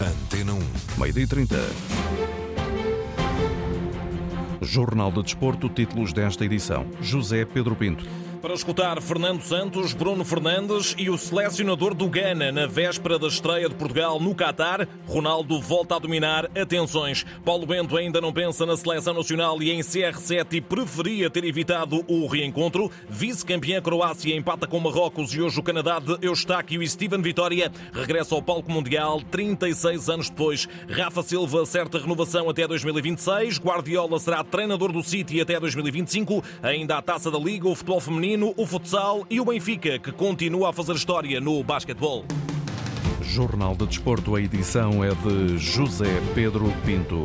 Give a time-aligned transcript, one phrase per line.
[0.00, 0.58] Antena 1.
[0.98, 1.56] Meio-dia e 30.
[4.62, 6.86] Jornal de Desporto, títulos desta edição.
[7.02, 8.06] José Pedro Pinto.
[8.40, 13.68] Para escutar Fernando Santos, Bruno Fernandes e o selecionador do Ghana na véspera da estreia
[13.68, 17.26] de Portugal no Qatar, Ronaldo volta a dominar atenções.
[17.44, 22.02] Paulo Bento ainda não pensa na seleção nacional e em CR7 e preferia ter evitado
[22.08, 22.90] o reencontro.
[23.10, 28.34] Vice-campeã Croácia empata com Marrocos e hoje o Canadá de Eustáquio e Steven Vitória regressa
[28.34, 30.66] ao palco mundial 36 anos depois.
[30.88, 33.58] Rafa Silva acerta renovação até 2026.
[33.58, 36.42] Guardiola será treinador do City até 2025.
[36.62, 40.12] Ainda a Taça da Liga, o futebol feminino feminino, o futsal e o Benfica, que
[40.12, 42.24] continua a fazer história no basquetebol.
[43.22, 47.24] Jornal de Desporto, a edição é de José Pedro Pinto.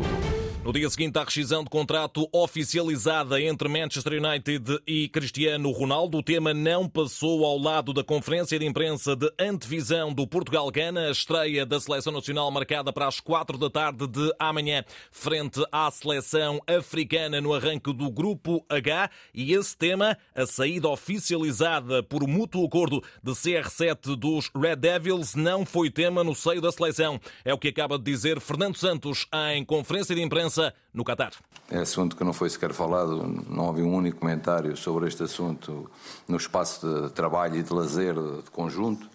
[0.66, 6.22] No dia seguinte à rescisão de contrato oficializada entre Manchester United e Cristiano Ronaldo, o
[6.24, 11.64] tema não passou ao lado da conferência de imprensa de antevisão do Portugal-Gana, a estreia
[11.64, 17.40] da seleção nacional marcada para as quatro da tarde de amanhã, frente à seleção africana
[17.40, 19.08] no arranque do Grupo H.
[19.32, 25.64] E esse tema, a saída oficializada por mútuo acordo de CR7 dos Red Devils, não
[25.64, 27.20] foi tema no seio da seleção.
[27.44, 30.55] É o que acaba de dizer Fernando Santos em conferência de imprensa
[30.92, 31.32] no Qatar.
[31.70, 35.90] É assunto que não foi sequer falado, não havia um único comentário sobre este assunto
[36.28, 39.08] no espaço de trabalho e de lazer de conjunto,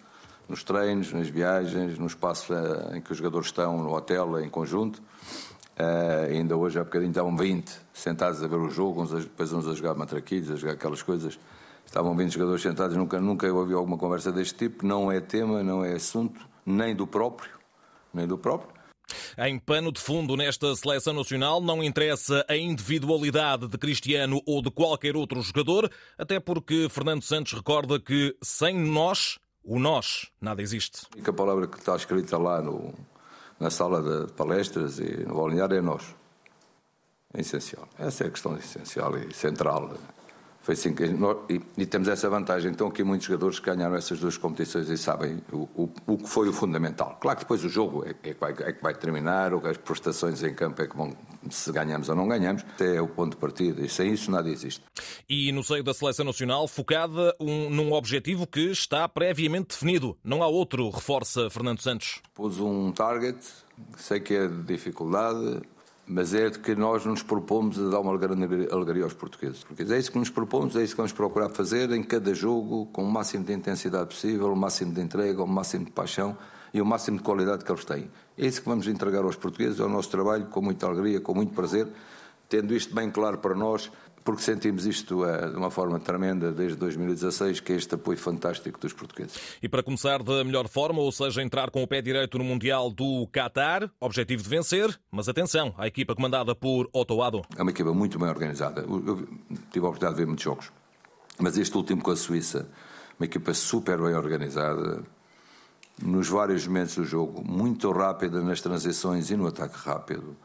[0.48, 4.50] nos treinos, nas viagens, no espaço eh, em que os jogadores estão, no hotel, em
[4.50, 5.02] conjunto.
[5.72, 9.50] Uh, ainda hoje, há bocadinho, estavam 20 sentados a ver o jogo, uns a, depois
[9.52, 11.38] uns a jogar matraquilhos, a jogar aquelas coisas.
[11.86, 14.86] Estavam 20 jogadores sentados, nunca, nunca ouvi alguma conversa deste tipo.
[14.86, 17.50] Não é tema, não é assunto, nem do próprio,
[18.12, 18.81] nem do próprio.
[19.38, 24.70] Em pano de fundo nesta seleção nacional não interessa a individualidade de Cristiano ou de
[24.70, 31.06] qualquer outro jogador, até porque Fernando Santos recorda que sem nós, o nós, nada existe.
[31.12, 32.92] A única palavra que está escrita lá no,
[33.58, 36.02] na sala de palestras e no balneário é nós.
[37.32, 37.88] É essencial.
[37.98, 39.94] Essa é a questão essencial e central.
[40.62, 42.70] Foi assim que nós, e, e, temos essa vantagem.
[42.70, 46.28] Então, aqui muitos jogadores que ganharam essas duas competições e sabem o, o, o que
[46.28, 47.18] foi o fundamental.
[47.20, 49.76] Claro que depois o jogo é, é, que vai, é, que vai, terminar, ou as
[49.76, 51.16] prestações em campo é que vão,
[51.50, 53.84] se ganhamos ou não ganhamos, até é o ponto de partida.
[53.84, 54.84] E sem isso nada existe.
[55.28, 60.16] E no seio da seleção nacional, focada um, num objetivo que está previamente definido.
[60.22, 62.20] Não há outro, reforça Fernando Santos.
[62.34, 63.38] Pôs um target,
[63.96, 65.60] sei que é de dificuldade,
[66.12, 69.64] mas é de que nós nos propomos a dar uma alegria aos portugueses.
[69.64, 72.86] Porque é isso que nos propomos, é isso que vamos procurar fazer em cada jogo,
[72.92, 76.36] com o máximo de intensidade possível, o máximo de entrega, o máximo de paixão
[76.72, 78.10] e o máximo de qualidade que eles têm.
[78.36, 81.34] É isso que vamos entregar aos portugueses, é o nosso trabalho, com muita alegria, com
[81.34, 81.88] muito prazer,
[82.52, 83.90] tendo isto bem claro para nós,
[84.22, 88.78] porque sentimos isto uh, de uma forma tremenda desde 2016, que é este apoio fantástico
[88.78, 89.40] dos portugueses.
[89.62, 92.90] E para começar da melhor forma, ou seja, entrar com o pé direito no Mundial
[92.90, 97.40] do Qatar, objetivo de vencer, mas atenção, a equipa comandada por Otoado.
[97.56, 98.82] É uma equipa muito bem organizada.
[98.82, 99.26] Eu
[99.72, 100.70] tive a oportunidade de ver muitos jogos,
[101.38, 102.68] mas este último com a Suíça,
[103.18, 105.02] uma equipa super bem organizada,
[106.02, 110.36] nos vários momentos do jogo, muito rápida nas transições e no ataque rápido.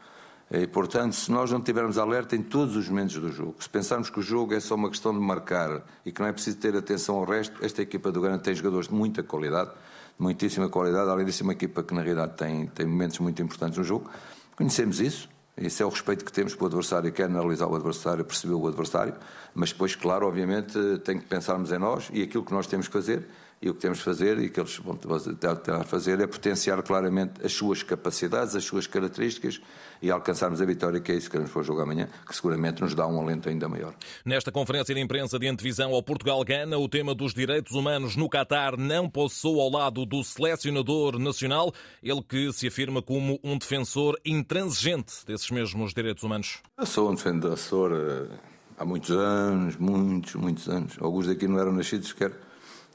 [0.50, 4.08] E, portanto, se nós não tivermos alerta em todos os momentos do jogo, se pensarmos
[4.08, 6.74] que o jogo é só uma questão de marcar e que não é preciso ter
[6.74, 9.70] atenção ao resto, esta equipa do Grande tem jogadores de muita qualidade,
[10.18, 13.76] muitíssima qualidade, além disso, é uma equipa que na realidade tem, tem momentos muito importantes
[13.76, 14.10] no jogo.
[14.56, 18.54] Conhecemos isso, esse é o respeito que temos pelo adversário, quer analisar o adversário, perceber
[18.54, 19.14] o adversário,
[19.54, 22.92] mas depois, claro, obviamente, tem que pensarmos em nós e aquilo que nós temos que
[22.92, 23.28] fazer
[23.60, 27.44] e o que temos de fazer e que eles vão tentar fazer é potenciar claramente
[27.44, 29.60] as suas capacidades, as suas características
[30.00, 32.80] e alcançarmos a vitória, que é isso que queremos para o jogo amanhã, que seguramente
[32.80, 33.94] nos dá um alento ainda maior.
[34.24, 38.76] Nesta conferência de imprensa de antevisão ao Portugal-Gana, o tema dos direitos humanos no Catar
[38.76, 45.26] não passou ao lado do selecionador nacional, ele que se afirma como um defensor intransigente
[45.26, 46.60] desses mesmos direitos humanos.
[46.78, 48.36] Eu sou um defensor eh,
[48.78, 50.96] há muitos anos, muitos, muitos anos.
[51.00, 52.32] Alguns daqui não eram nascidos sequer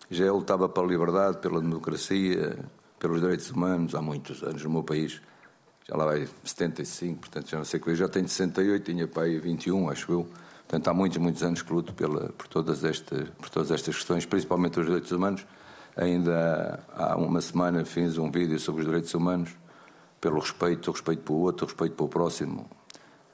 [0.10, 2.58] já lutava pela liberdade, pela democracia,
[3.00, 5.22] pelos direitos humanos há muitos anos no meu país.
[5.88, 9.38] Já lá vai 75, portanto já não sei que eu já tenho 68, tinha pai
[9.38, 10.28] 21, acho eu.
[10.74, 14.26] Portanto, há muitos, muitos anos que luto pela, por, todas estas, por todas estas questões,
[14.26, 15.46] principalmente os direitos humanos.
[15.96, 19.52] Ainda há uma semana fiz um vídeo sobre os direitos humanos,
[20.20, 22.68] pelo respeito, o respeito pelo outro, o respeito pelo próximo,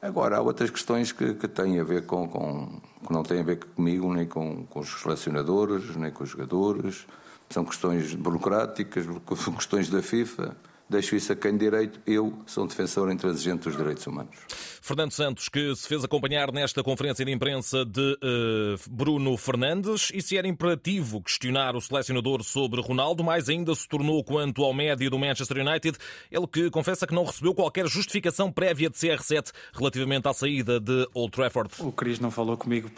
[0.02, 3.44] Agora, há outras questões que, que têm a ver com, com, que não têm a
[3.44, 7.06] ver comigo, nem com, com os selecionadores, nem com os jogadores.
[7.50, 9.06] São questões burocráticas,
[9.56, 10.56] questões da FIFA.
[10.90, 12.00] Deixo isso a quem direito.
[12.06, 14.36] Eu sou um defensor intransigente dos direitos humanos.
[14.82, 20.22] Fernando Santos, que se fez acompanhar nesta conferência de imprensa de uh, Bruno Fernandes, e
[20.22, 25.10] se era imperativo questionar o selecionador sobre Ronaldo, mais ainda se tornou quanto ao médio
[25.10, 25.98] do Manchester United,
[26.32, 31.08] ele que confessa que não recebeu qualquer justificação prévia de CR7 relativamente à saída de
[31.14, 31.70] Old Trafford.
[31.80, 32.90] O Cris não falou comigo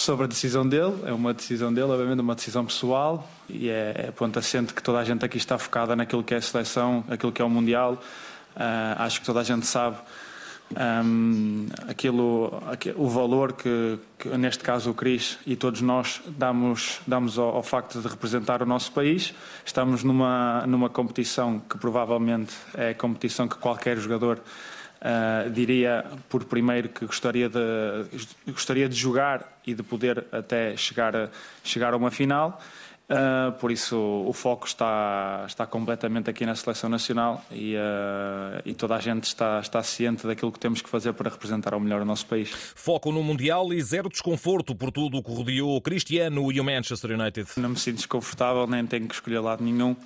[0.00, 4.10] sobre a decisão dele, é uma decisão dele, obviamente uma decisão pessoal e é, é
[4.10, 7.30] ponto assente que toda a gente aqui está focada naquilo que é a seleção, aquilo
[7.30, 8.00] que é o Mundial.
[8.56, 9.98] Uh, acho que toda a gente sabe
[11.04, 12.62] um, aquilo,
[12.96, 17.62] o valor que, que, neste caso o Cris e todos nós damos, damos ao, ao,
[17.62, 19.34] facto de representar o nosso país.
[19.66, 24.40] Estamos numa, numa competição que provavelmente é a competição que qualquer jogador
[25.00, 27.58] Uh, diria por primeiro que gostaria de,
[28.46, 31.30] gostaria de jogar e de poder até chegar a,
[31.64, 32.60] chegar a uma final.
[33.08, 38.74] Uh, por isso o foco está, está completamente aqui na seleção nacional e, uh, e,
[38.74, 42.02] toda a gente está, está ciente daquilo que temos que fazer para representar ao melhor
[42.02, 42.50] o nosso país.
[42.50, 46.64] Foco no Mundial e zero desconforto por tudo o que rodeou o Cristiano e o
[46.64, 47.48] Manchester United.
[47.56, 49.96] Não me sinto desconfortável, nem tenho que escolher lado nenhum.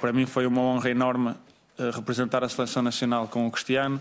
[0.00, 1.34] Para mim foi uma honra enorme
[1.94, 4.00] representar a seleção nacional com o Cristiano,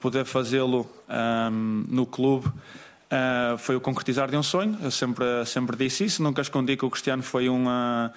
[0.00, 2.46] poder fazê-lo um, no clube.
[2.48, 6.84] Uh, foi o concretizar de um sonho, eu sempre, sempre disse isso, nunca escondi que
[6.84, 8.12] o Cristiano foi uma,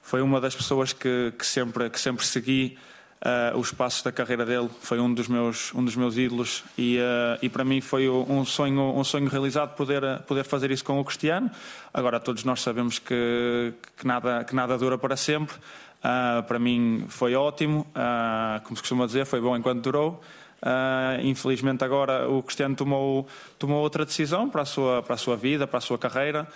[0.00, 2.78] foi uma das pessoas que, que sempre, que sempre segui
[3.20, 6.98] uh, os passos da carreira dele, foi um dos meus, um dos meus ídolos e,
[6.98, 10.98] uh, e para mim foi um sonho, um sonho realizado poder, poder fazer isso com
[10.98, 11.50] o Cristiano.
[11.92, 15.54] Agora todos nós sabemos que, que, nada, que nada dura para sempre,
[16.00, 20.20] Uh, para mim foi ótimo, uh, como se costuma dizer, foi bom enquanto durou.
[20.62, 23.26] Uh, infelizmente agora o Cristiano tomou,
[23.58, 26.46] tomou outra decisão para a, sua, para a sua vida, para a sua carreira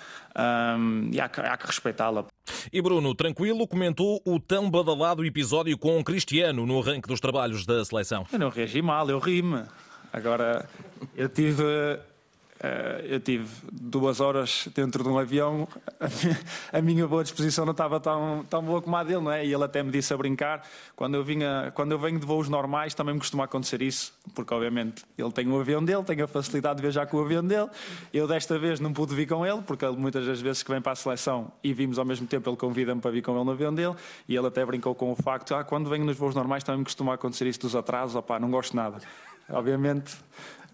[0.79, 2.26] um, e há que, há que respeitá-la.
[2.70, 7.64] E Bruno, tranquilo, comentou o tão badalado episódio com o Cristiano no arranque dos trabalhos
[7.64, 8.26] da seleção.
[8.31, 9.62] Eu não reagi mal, eu ri-me.
[10.12, 10.69] Agora,
[11.17, 11.64] eu tive
[13.08, 15.69] eu tive duas horas dentro de um avião,
[16.72, 19.44] a minha boa disposição não estava tão, tão boa como a dele, não é?
[19.44, 20.66] E ele até me disse a brincar,
[20.96, 24.52] quando eu, vinha, quando eu venho de voos normais também me costuma acontecer isso, porque
[24.52, 27.69] obviamente ele tem o avião dele, tem a facilidade de viajar com o avião dele,
[28.12, 30.93] eu desta vez não pude vir com ele, porque muitas das vezes que vem para
[30.93, 33.75] a seleção e vimos ao mesmo tempo, ele convida-me para vir com ele no avião
[33.75, 33.94] dele,
[34.28, 36.84] e ele até brincou com o facto, ah, quando venho nos voos normais também me
[36.84, 38.99] costuma acontecer isso dos atrasos, opá, não gosto nada.
[39.49, 40.17] Obviamente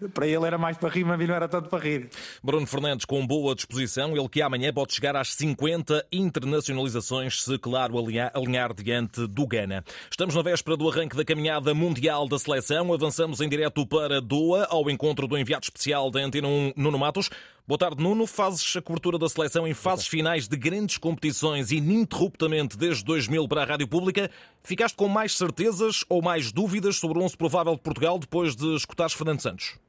[0.09, 2.09] para ele era mais para rir, mas não era tanto para rir.
[2.43, 7.97] Bruno Fernandes com boa disposição, ele que amanhã pode chegar às 50 internacionalizações, se claro
[7.99, 9.83] alinhar, diante do Ghana.
[10.09, 14.67] Estamos na véspera do arranque da caminhada mundial da seleção, avançamos em direto para Doha,
[14.69, 17.29] ao encontro do enviado especial da Antena 1, Nuno Matos.
[17.71, 18.27] Boa tarde, Nuno.
[18.27, 23.61] Fazes a cobertura da seleção em fases finais de grandes competições ininterruptamente desde 2000 para
[23.61, 24.29] a Rádio Pública.
[24.61, 28.75] Ficaste com mais certezas ou mais dúvidas sobre o 11 provável de Portugal depois de
[28.75, 29.79] escutares Fernando Santos?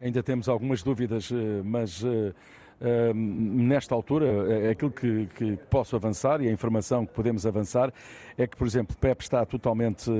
[0.00, 2.34] Ainda temos algumas dúvidas, eh, mas eh,
[3.14, 7.92] nesta altura, aquilo que, que, posso avançar e a informação que podemos avançar
[8.36, 10.10] é que, por exemplo, Pep está totalmente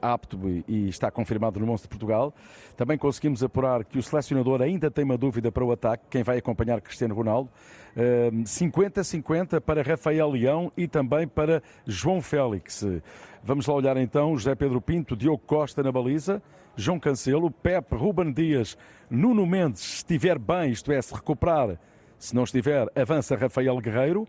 [0.00, 0.38] apto
[0.68, 2.32] e está confirmado no Monstro de Portugal.
[2.76, 6.38] Também conseguimos apurar que o selecionador ainda tem uma dúvida para o ataque, quem vai
[6.38, 7.50] acompanhar Cristiano Ronaldo.
[7.96, 12.86] 50-50 para Rafael Leão e também para João Félix.
[13.42, 16.42] Vamos lá olhar então José Pedro Pinto, Diogo Costa na baliza.
[16.76, 18.76] João Cancelo, Pepe, Ruben Dias,
[19.08, 21.78] Nuno Mendes, se estiver bem, isto é, se recuperar,
[22.18, 24.26] se não estiver, avança Rafael Guerreiro.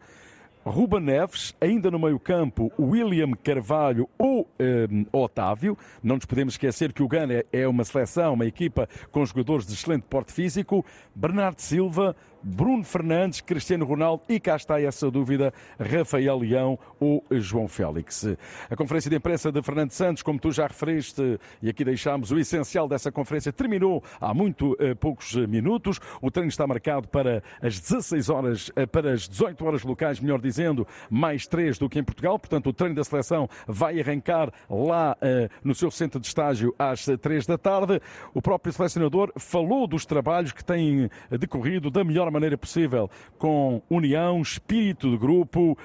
[0.70, 5.78] Ruben Neves, ainda no meio-campo, William Carvalho ou eh, Otávio.
[6.04, 9.74] Não nos podemos esquecer que o Gana é uma seleção, uma equipa com jogadores de
[9.74, 10.86] excelente porte físico.
[11.16, 17.68] Bernardo Silva, Bruno Fernandes, Cristiano Ronaldo e cá está essa dúvida, Rafael Leão ou João
[17.68, 18.26] Félix.
[18.70, 22.40] A conferência de imprensa de Fernando Santos, como tu já referiste, e aqui deixámos o
[22.40, 26.00] essencial dessa conferência, terminou há muito eh, poucos minutos.
[26.22, 30.40] O treino está marcado para as 16 horas, eh, para as 18 horas locais, melhor
[30.40, 32.38] dizendo, mais 3 do que em Portugal.
[32.38, 37.06] Portanto, o treino da seleção vai arrancar lá eh, no seu centro de estágio às
[37.06, 38.02] 3 da tarde.
[38.34, 43.82] O próprio selecionador falou dos trabalhos que têm decorrido da melhor maneira maneira possível com
[43.90, 45.78] união, espírito de grupo uh,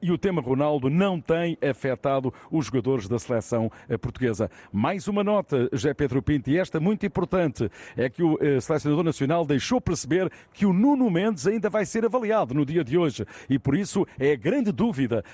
[0.00, 4.50] e o tema Ronaldo não tem afetado os jogadores da seleção uh, portuguesa.
[4.72, 9.04] Mais uma nota, José Pedro Pinto, e esta muito importante, é que o uh, selecionador
[9.04, 13.26] nacional deixou perceber que o Nuno Mendes ainda vai ser avaliado no dia de hoje
[13.50, 15.24] e por isso é grande dúvida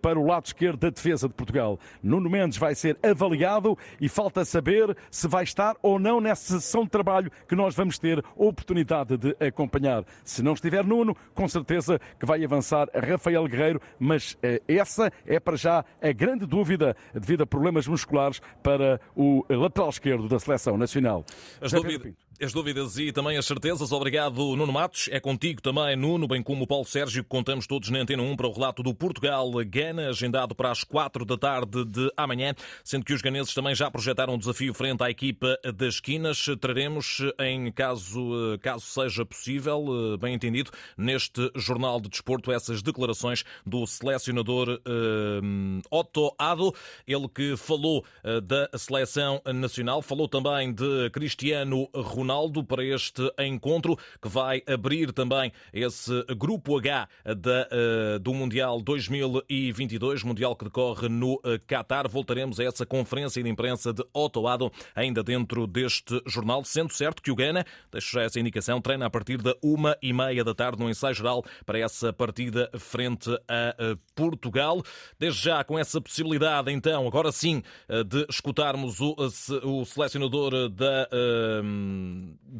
[0.00, 1.78] para o lado esquerdo da defesa de Portugal.
[2.02, 6.84] Nuno Mendes vai ser avaliado e falta saber se vai estar ou não nessa sessão
[6.84, 10.04] de trabalho que nós vamos ter oportunidade de acompanhar.
[10.24, 15.38] Se não estiver Nuno, com certeza que vai avançar Rafael Guerreiro, mas eh, essa é
[15.40, 20.76] para já a grande dúvida devido a problemas musculares para o lateral esquerdo da seleção
[20.76, 21.24] nacional.
[21.60, 22.29] As dúvidas.
[22.42, 23.92] As dúvidas e também as certezas.
[23.92, 25.10] Obrigado, Nuno Matos.
[25.12, 28.34] É contigo também, Nuno, bem como o Paulo Sérgio, que contamos todos na Antena 1
[28.34, 33.12] para o relato do Portugal-Gana, agendado para as 4 da tarde de amanhã, sendo que
[33.12, 36.46] os ganeses também já projetaram um desafio frente à equipa das esquinas.
[36.58, 43.86] Traremos, em caso, caso seja possível, bem entendido, neste Jornal de Desporto, essas declarações do
[43.86, 46.74] selecionador uh, Otto Ado,
[47.06, 52.29] ele que falou uh, da seleção nacional, falou também de Cristiano Ronaldo.
[52.30, 58.80] Ronaldo para este encontro que vai abrir também esse grupo H da, uh, do Mundial
[58.80, 62.08] 2022, Mundial que decorre no uh, Qatar.
[62.08, 67.32] Voltaremos a essa conferência de imprensa de Otoado ainda dentro deste jornal, sendo certo que
[67.32, 70.78] o Gana, deixo já essa indicação, treina a partir da uma e meia da tarde
[70.78, 74.84] no ensaio geral para essa partida frente a uh, Portugal.
[75.18, 77.62] Desde já com essa possibilidade, então, agora sim,
[78.06, 79.16] de escutarmos o,
[79.64, 81.08] o selecionador da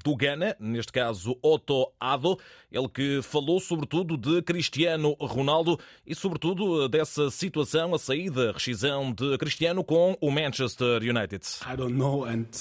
[0.02, 2.38] do Ghana, neste caso Otto Ado,
[2.70, 9.12] ele que falou sobretudo de Cristiano Ronaldo e sobretudo dessa situação, a saída, a rescisão
[9.12, 11.44] de Cristiano com o Manchester United.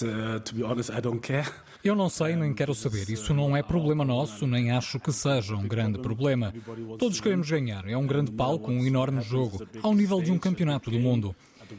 [0.02, 0.50] Uh,
[1.84, 3.10] Eu não sei nem quero saber.
[3.10, 6.54] Isso não é problema nosso, nem acho que seja um grande problema.
[6.98, 7.88] Todos queremos ganhar.
[7.88, 11.36] É um grande palco, um enorme jogo, ao nível de um campeonato do mundo.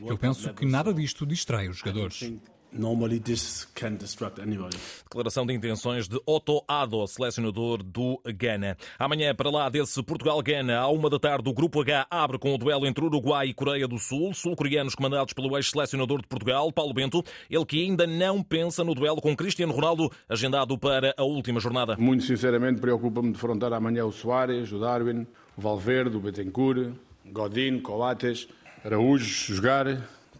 [0.07, 2.33] Eu penso que nada disto distrai os jogadores.
[2.73, 3.99] Normally this can
[4.41, 4.77] anybody.
[5.03, 8.77] Declaração de intenções de Otto Addo, selecionador do Ghana.
[8.97, 12.59] Amanhã, para lá desse Portugal-Ghana, à uma da tarde, o Grupo H abre com o
[12.59, 17.25] duelo entre Uruguai e Coreia do Sul, sul-coreanos comandados pelo ex-selecionador de Portugal, Paulo Bento,
[17.51, 21.97] ele que ainda não pensa no duelo com Cristiano Ronaldo, agendado para a última jornada.
[21.97, 26.93] Muito sinceramente, preocupa-me defrontar amanhã o Soares, o Darwin, o Valverde, o Betancourt,
[27.27, 28.49] Godin, Coates,
[28.85, 29.87] Araújo, jogar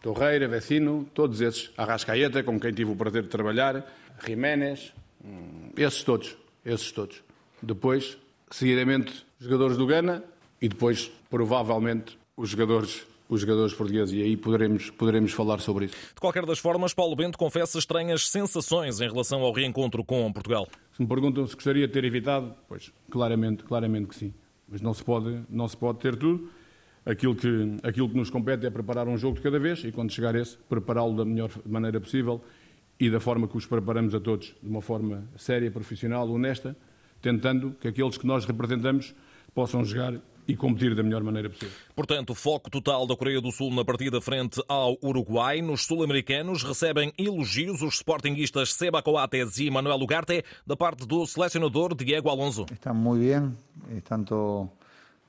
[0.01, 3.85] Torreira, Vecino, todos esses, Arrascaeta, com quem tive o prazer de trabalhar,
[4.25, 4.93] Jiménez,
[5.25, 7.23] hum, esses todos, esses todos.
[7.63, 8.17] Depois,
[8.51, 10.25] seguidamente, jogadores do Gana
[10.61, 15.95] e depois, provavelmente, os jogadores os jogadores portugueses e aí poderemos, poderemos falar sobre isso.
[16.13, 20.67] De qualquer das formas, Paulo Bento confessa estranhas sensações em relação ao reencontro com Portugal.
[20.93, 24.35] Se me perguntam se gostaria de ter evitado, pois claramente, claramente que sim.
[24.69, 26.51] Mas não se pode, não se pode ter tudo.
[27.05, 30.13] Aquilo que, aquilo que nos compete é preparar um jogo de cada vez e, quando
[30.13, 32.43] chegar esse, prepará-lo da melhor maneira possível
[32.99, 36.77] e da forma que os preparamos a todos, de uma forma séria, profissional, honesta,
[37.23, 39.15] tentando que aqueles que nós representamos
[39.55, 41.75] possam jogar e competir da melhor maneira possível.
[41.95, 45.63] Portanto, foco total da Coreia do Sul na partida frente ao Uruguai.
[45.63, 51.95] Nos sul-americanos recebem elogios os sportinguistas Seba Coates e Manuel Ugarte da parte do selecionador
[51.95, 52.67] Diego Alonso.
[52.73, 54.69] Está muito bem, tanto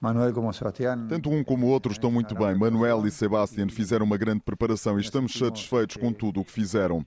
[0.02, 1.06] Manuel como Sebastián.
[1.08, 2.56] Tanto um como o outro estão muito bem.
[2.56, 7.06] Manuel e Sebastián fizeram uma grande preparação e estamos satisfeitos com tudo o que fizeram.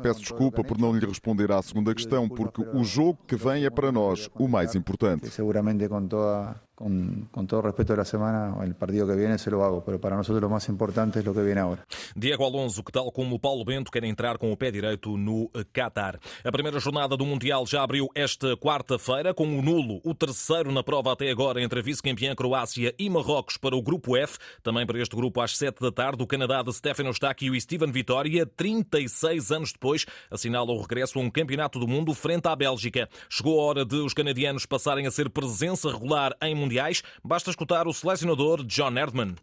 [0.00, 3.70] Peço desculpa por não lhe responder à segunda questão, porque o jogo que vem é
[3.70, 5.28] para nós o mais importante.
[5.28, 9.50] Seguramente com toda con, con, todo respeto de la semana, el partido que viene se
[9.50, 11.84] lo hago, pero para nosotros lo más importante es lo que viene ahora.
[12.14, 16.20] Diego Alonso, que tal como Paulo Bento, quer entrar com o pé direito no Qatar.
[16.44, 20.82] A primeira jornada do Mundial já abriu esta quarta-feira, com o nulo, o terceiro na
[20.82, 24.36] prova até agora entre a vice-campeã Croácia e Marrocos para o Grupo F.
[24.62, 27.90] Também para este grupo, às sete da tarde, o Canadá de Stefano Eustáquio e Steven
[27.90, 33.08] Vitória, 36 anos depois, assinala o regresso a um campeonato do mundo frente à Bélgica.
[33.30, 37.86] Chegou a hora de os canadianos passarem a ser presença regular em mundiais, basta escutar
[37.86, 39.34] o selecionador John Erdman.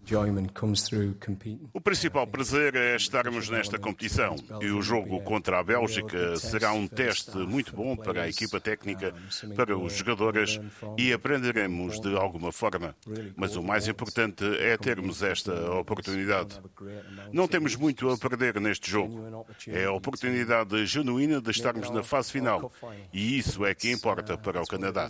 [1.74, 6.88] O principal prazer é estarmos nesta competição e o jogo contra a Bélgica será um
[6.88, 9.13] teste muito bom para a equipa técnica,
[9.56, 10.60] para os jogadores
[10.98, 12.96] e aprenderemos de alguma forma.
[13.36, 16.60] Mas o mais importante é termos esta oportunidade.
[17.32, 19.46] Não temos muito a perder neste jogo.
[19.68, 22.72] É a oportunidade genuína de estarmos na fase final
[23.13, 25.08] e isso é que importa para o Canadá.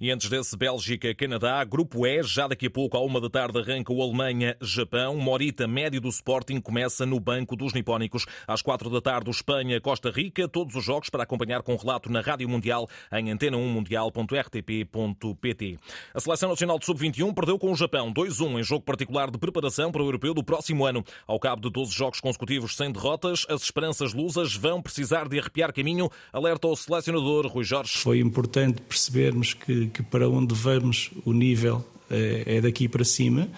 [0.00, 1.64] E antes desse Bélgica Bélgica-Canadá.
[1.64, 5.16] Grupo E, já daqui a pouco, à uma da tarde, arranca o Alemanha-Japão.
[5.16, 8.26] Morita, médio do Sporting, começa no banco dos nipónicos.
[8.46, 10.48] Às quatro da tarde, Espanha-Costa Rica.
[10.48, 15.78] Todos os jogos para acompanhar com relato na Rádio Mundial em antena1mundial.rtp.pt.
[16.14, 19.92] A Seleção Nacional de Sub-21 perdeu com o Japão 2-1 em jogo particular de preparação
[19.92, 21.04] para o Europeu do próximo ano.
[21.26, 25.72] Ao cabo de 12 jogos consecutivos sem derrotas, as esperanças lusas vão precisar de arrepiar
[25.72, 27.98] caminho, alerta o selecionador Rui Jorge.
[27.98, 33.48] Foi importante percebermos que, que para onde vamos o nível é, é daqui para cima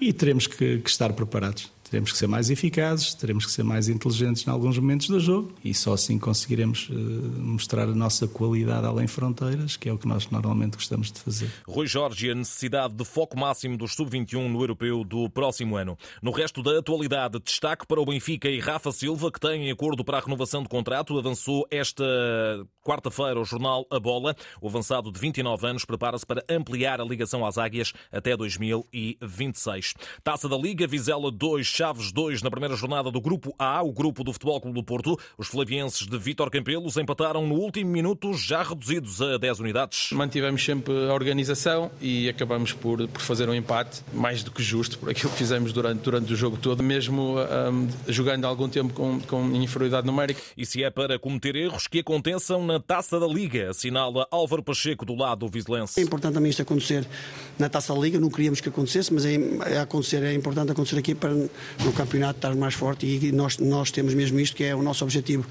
[0.00, 3.86] e teremos que, que estar preparados Teremos que ser mais eficazes, teremos que ser mais
[3.86, 8.86] inteligentes em alguns momentos do jogo e só assim conseguiremos uh, mostrar a nossa qualidade
[8.86, 11.50] além fronteiras, que é o que nós normalmente gostamos de fazer.
[11.68, 15.98] Rui Jorge, a necessidade de foco máximo dos sub-21 no europeu do próximo ano.
[16.22, 20.16] No resto da atualidade, destaque para o Benfica e Rafa Silva, que têm acordo para
[20.16, 22.02] a renovação de contrato, avançou esta
[22.82, 24.34] quarta-feira o jornal A Bola.
[24.62, 29.92] O avançado de 29 anos prepara-se para ampliar a ligação às águias até 2026.
[30.24, 34.22] Taça da Liga, Vizela 2, Chaves 2 na primeira jornada do Grupo A, o grupo
[34.22, 35.18] do Futebol Clube do Porto.
[35.36, 40.12] Os flavienses de Vítor Campelos empataram no último minuto, já reduzidos a 10 unidades.
[40.12, 44.96] Mantivemos sempre a organização e acabamos por, por fazer um empate mais do que justo
[44.96, 49.18] por aquilo que fizemos durante, durante o jogo todo, mesmo um, jogando algum tempo com,
[49.18, 50.40] com inferioridade numérica.
[50.56, 55.04] E se é para cometer erros que aconteçam na Taça da Liga, assinala Álvaro Pacheco
[55.04, 55.98] do lado do Vizelense.
[55.98, 57.04] É importante também isto acontecer
[57.58, 59.34] na Taça da Liga, não queríamos que acontecesse, mas é,
[59.66, 61.32] é acontecer, é importante acontecer aqui para
[61.84, 65.04] no campeonato estar mais forte e nós, nós temos mesmo isto que é o nosso
[65.04, 65.46] objetivo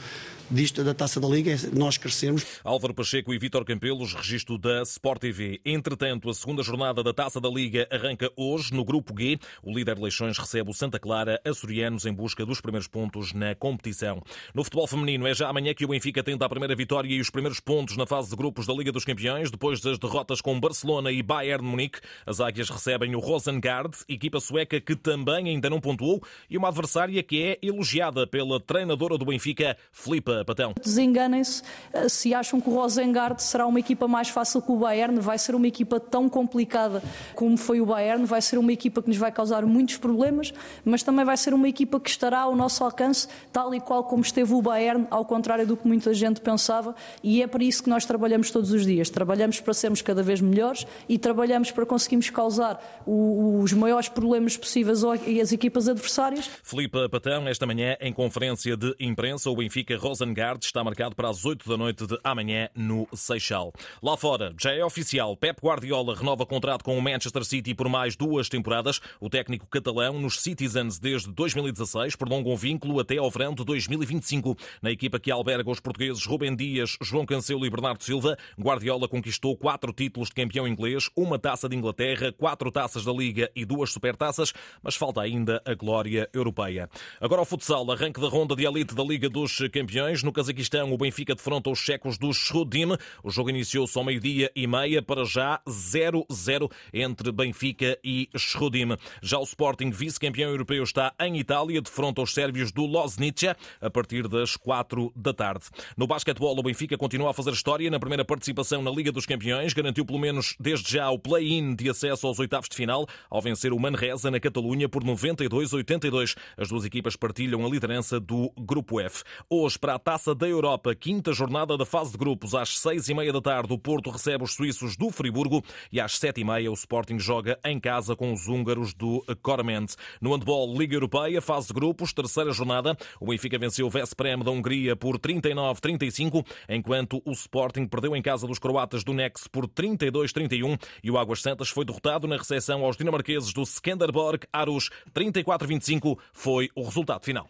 [0.52, 2.46] disto da Taça da Liga, é nós crescemos.
[2.64, 5.62] Álvaro Pacheco e Vítor Campelos, registro da Sport TV.
[5.66, 9.40] Entretanto, a segunda jornada da Taça da Liga arranca hoje no Grupo G.
[9.64, 14.22] O líder Leixões recebe o Santa Clara, açorianos, em busca dos primeiros pontos na competição.
[14.54, 17.30] No futebol feminino, é já amanhã que o Benfica tenta a primeira vitória e os
[17.30, 21.12] primeiros pontos na fase de grupos da Liga dos Campeões, depois das derrotas com Barcelona
[21.12, 22.00] e Bayern Munique.
[22.26, 27.24] As águias recebem o Rosengard, equipa sueca que também ainda não pontuou, e uma adversária
[27.24, 30.74] que é elogiada pela treinadora do Benfica, Filipa Patão.
[30.82, 35.20] Desenganem-se eh, se acham que o Rosengard será uma equipa mais fácil que o Bayern,
[35.20, 37.02] vai ser uma equipa tão complicada
[37.36, 41.04] como foi o Bayern, vai ser uma equipa que nos vai causar muitos problemas, mas
[41.04, 44.54] também vai ser uma equipa que estará ao nosso alcance, tal e qual como esteve
[44.54, 48.06] o Bayern, ao contrário do que muita gente pensava, e é para isso que nós
[48.06, 49.10] trabalhamos todos os dias.
[49.10, 55.04] Trabalhamos para sermos cada vez melhores e trabalhamos para conseguirmos causar os maiores problemas possíveis
[55.04, 56.50] às equipas adversárias.
[56.64, 61.30] Filipe Patão, esta manhã, em conferência de imprensa, o Benfica Rosengard Vanguard está marcado para
[61.30, 63.74] as 8 da noite de amanhã no Seixal.
[64.02, 68.16] Lá fora, já é oficial, Pep Guardiola renova contrato com o Manchester City por mais
[68.16, 69.02] duas temporadas.
[69.20, 74.56] O técnico catalão nos Citizens desde 2016 prolonga um vínculo até ao verão de 2025.
[74.82, 79.58] Na equipa que alberga os portugueses Rubem Dias, João Cancelo e Bernardo Silva, Guardiola conquistou
[79.58, 83.92] quatro títulos de campeão inglês, uma taça de Inglaterra, quatro taças da Liga e duas
[83.92, 86.90] supertaças, mas falta ainda a glória europeia.
[87.20, 90.11] Agora o futsal, arranque da ronda de elite da Liga dos Campeões.
[90.12, 92.98] No Cazaquistão, o Benfica defronta os checos do Shrudim.
[93.24, 98.98] O jogo iniciou-se ao meio-dia e meia, para já 0-0 entre Benfica e Shrudim.
[99.22, 104.28] Já o Sporting, vice-campeão europeu, está em Itália, defronta os sérvios do Loznica a partir
[104.28, 105.66] das 4 da tarde.
[105.96, 109.72] No basquetebol, o Benfica continua a fazer história na primeira participação na Liga dos Campeões,
[109.74, 113.72] garantiu pelo menos desde já o play-in de acesso aos oitavos de final, ao vencer
[113.72, 116.36] o Manresa na Catalunha por 92-82.
[116.58, 119.24] As duas equipas partilham a liderança do Grupo F.
[119.50, 123.14] Hoje, para a Taça da Europa, quinta jornada da fase de grupos, às seis e
[123.14, 126.72] meia da tarde, o Porto recebe os suíços do Friburgo e às sete e meia
[126.72, 129.86] o Sporting joga em casa com os húngaros do Corment.
[130.20, 134.50] No handball Liga Europeia, fase de grupos, terceira jornada, o Benfica venceu o Vesprem da
[134.50, 140.82] Hungria por 39-35, enquanto o Sporting perdeu em casa dos croatas do Nex por 32-31
[141.04, 146.70] e o Águas Santas foi derrotado na recepção aos dinamarqueses do Skanderborg Arus 34-25 foi
[146.76, 147.48] o resultado final.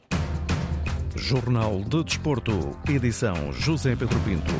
[1.16, 4.54] Jornal de Desporto, edição José Pedro Pinto.